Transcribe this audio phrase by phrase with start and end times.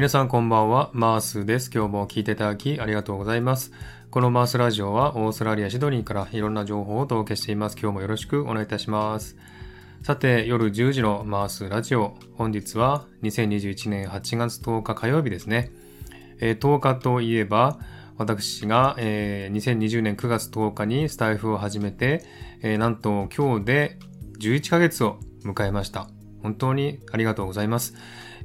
[0.00, 1.70] 皆さんこんばんは、マースです。
[1.70, 3.70] 今日も聞いていただきありがとうございます。
[4.10, 7.76] このマースラジオはオーストラリア・シドニーからいろんな情報をお届けしています。
[7.78, 9.36] 今日もよろしくお願いいたします。
[10.02, 12.16] さて、夜10時のマースラジオ。
[12.32, 15.70] 本日は2021年8月10日火曜日ですね。
[16.40, 17.78] えー、10日といえば、
[18.16, 22.24] 私が、えー、2020年9月10日にスタイフを始めて、
[22.62, 23.98] えー、なんと今日で
[24.38, 26.08] 11ヶ月を迎えました。
[26.42, 27.94] 本当にありがとうございます。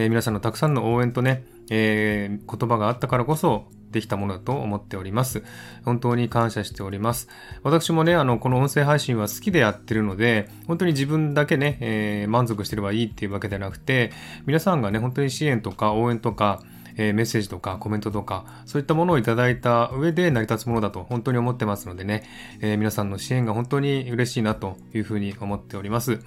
[0.00, 5.42] えー、皆さんのたくさんの応援とね、えー、言葉があったからこそできたものだと思っております。
[5.84, 7.28] 本当に感謝しております。
[7.62, 14.12] 私もね、あの、この音声配信は好きでやってるので、本当に自分だけね、えー、満足してればいいっていうわけではなくて、
[14.46, 16.62] 皆さんがね、本当に支援とか応援とか、
[16.96, 22.24] えー、メッセージとかコメントとか、そういったものをいただいた上で成り立つものだと本当に思ってますのでね、
[22.60, 26.20] えー、皆さんの支援が本当に嬉しいなというふうに思っております。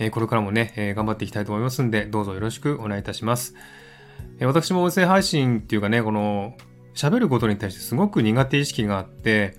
[0.00, 3.54] えこれからもね、え頑張っていきたいと思いますんで、どうぞよろしくお願いいたします。
[4.38, 6.54] え私も音声配信っていうかね、この、
[6.94, 9.56] 喋ることに対してすごく苦手意識があって、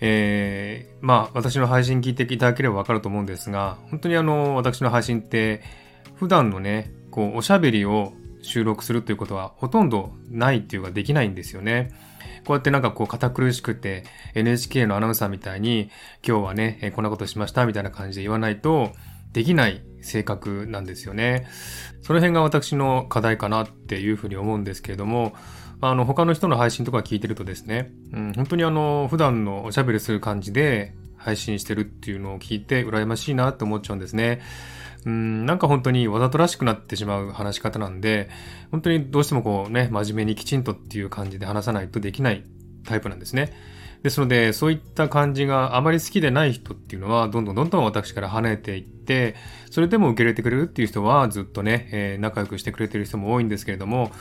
[0.00, 5.62] えー、まあ、私の配信聞いていただければわかると思うんですが、本当にあの、私の配信って、
[6.16, 8.12] 普段のね、こう、おしゃべりを
[8.44, 11.92] 収録するということはほとんどないっていうかできないんですよね。
[12.44, 15.90] こうやってなんかこう堅苦しくて NHK のアナウンサーみたいに
[16.26, 18.92] 今日はね、こんなことしましたみたいな感じで言わないと
[19.32, 21.46] できない性格なんですよね。
[22.02, 25.34] その辺が私の課題かなっていうふうに思うんですけれども、
[25.80, 34.40] あの、他の人の配信とか聞いてるとですね、うん、本当にあの、普段のおしゃべりする感じで配信してるっていうのを聞いて羨ましいなって思っちゃうんですね。
[35.06, 38.28] うん、なんか本当にわざとらしくなってしまう話し方なんで、
[38.70, 42.44] 本当にどうしてもこうね、真面目にきちんとっていう感じで話さないとできない
[42.84, 43.52] タイプなんですね。
[44.02, 49.34] ですので、そういった感じがあまり好きでない人っていうのは、どんどんどんどん私から離れていって、
[49.70, 54.12] それでも受け入れてくれるっていう人は、ずっとね、えー、仲良くしてくれてる人も多いんですけれども、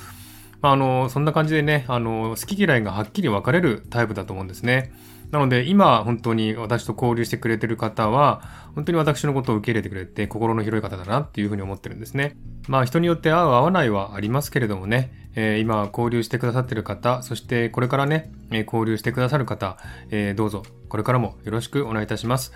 [0.63, 4.93] あの、そんな感じでね、あの、好き嫌いがはっきり分かれるタイプだと思うんですね。
[5.29, 8.41] なので、今、本当に私と交流してくれてる方は、
[8.73, 12.37] 本当に私のことを受け入れてくれて、心の広い方だなっていうふうに思ってるんですね。
[12.69, 19.77] まあ、人によって合う合わないはありますけれどもね、えー、今交流してくださってる方、そしてこれからね、え、交流してくださる方、
[20.11, 22.53] えー、どうぞこれからもよろしくお願いいたします。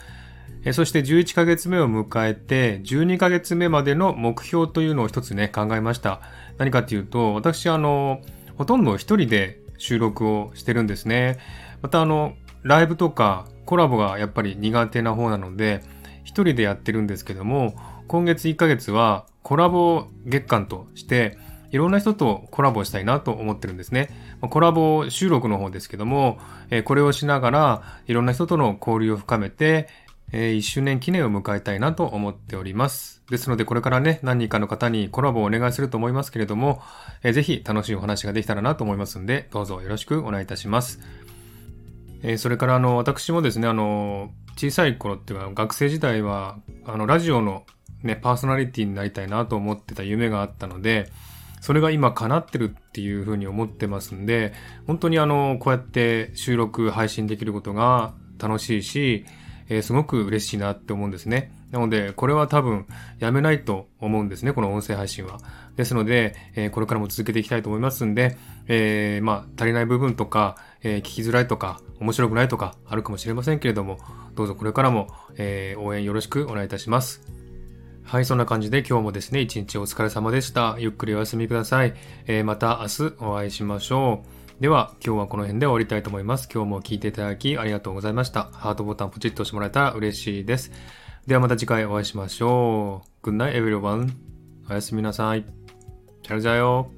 [0.73, 6.21] そして11ヶ月目を迎えて、12ヶ月目までの目標というのを一つね、考えました。
[6.57, 8.21] 何かっていうと、私あの、
[8.57, 11.37] ほとんど一人で収録をしてるんですね。
[11.81, 15.83] またあの、ライブとかコラボがやっぱり苦手な方なので、
[16.23, 17.75] 一人でやってるんですけども、
[18.07, 21.37] 今月1ヶ月はコラボ月間として、
[21.71, 24.09] いろんな人とコラボしたいなと思ってるんですね。
[24.41, 26.39] コラボ収録の方ですけども、
[26.85, 29.87] これをしながらいろんな人との交流を深めて、
[30.31, 33.23] 1周年記念を迎えたいなと思っております。
[33.29, 36.81] ですのでこれからね、何人かの方にコラボをお願いすると思いますけれども、
[37.23, 40.99] ぜひ楽しいお話ができたらなと思いますんで、どうぞよろしくお願いいたします。
[42.37, 47.65] それからあの、私もですね、あの、小さい頃っていうか学生時代は、あの、ラジオの
[48.03, 51.09] ね、パーソナリティになりたいなと思ってた夢があったので、
[51.61, 54.53] それが今叶ってるっていうふうに思ってますんで、
[54.85, 59.25] 本当にあの、こうやって収録、配信できることが楽しいし、
[59.69, 61.51] えー、すごく嬉しいなって思うんですね。
[61.71, 62.85] なので、これは多分
[63.19, 65.39] やめないと思うんですね、この音声配信は。
[65.75, 68.37] ですので、えー、これからも続けていきたいと思いますんで、
[68.67, 73.99] えー、まあ、足りない部分とか、えー、聞きづらいとか、面白くないとか、あるかもしれませんけれども、
[74.35, 77.21] どうぞこれからも、え、応援よろしくお願いいたします。
[78.03, 80.77] はい、そんな感じで今日もですね、一日お疲れ様でした。
[80.79, 81.93] ゆっくりお休みください。
[82.25, 84.46] え、また明日お会いしましょう。
[84.59, 86.49] では、今日はこの辺で終わりたいと思います。
[86.51, 88.45] 今日も聞いていただきありがとうございました。
[88.53, 90.71] ハートボタンポチッと押してもらえたら嬉しいです。
[91.27, 93.29] ではまた次回お会いしましょう。
[93.29, 94.13] Good night everyone.
[94.67, 95.45] おやすみなさい。
[96.23, 96.96] チャルジャよ。